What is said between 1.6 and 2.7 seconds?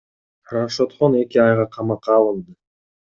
камакка алынды.